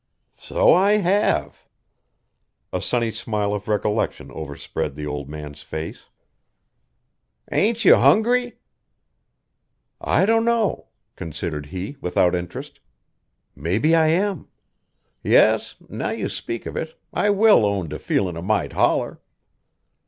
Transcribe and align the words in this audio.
"So 0.39 0.73
I 0.73 0.93
have!" 0.93 1.63
A 2.73 2.81
sunny 2.81 3.11
smile 3.11 3.53
of 3.53 3.67
recollection 3.67 4.31
overspread 4.31 4.95
the 4.95 5.05
old 5.05 5.29
man's 5.29 5.61
face. 5.61 6.07
"Ain't 7.51 7.85
you 7.85 7.93
hungry?" 7.97 8.57
"I 10.01 10.25
dunno," 10.25 10.87
considered 11.15 11.67
he 11.67 11.97
without 12.01 12.33
interest. 12.33 12.79
"Mebbe 13.55 13.93
I 13.93 14.07
am. 14.07 14.47
Yes, 15.21 15.75
now 15.87 16.09
you 16.09 16.29
speak 16.29 16.65
of 16.65 16.75
it, 16.75 16.97
I 17.13 17.29
will 17.29 17.63
own 17.63 17.87
to 17.89 17.99
feelin' 17.99 18.35
a 18.35 18.41
mite 18.41 18.73
holler. 18.73 19.21